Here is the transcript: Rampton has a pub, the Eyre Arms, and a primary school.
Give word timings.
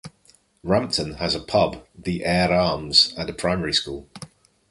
Rampton 0.63 1.13
has 1.17 1.35
a 1.35 1.39
pub, 1.39 1.85
the 1.95 2.25
Eyre 2.25 2.51
Arms, 2.51 3.13
and 3.15 3.29
a 3.29 3.33
primary 3.33 3.71
school. 3.73 4.09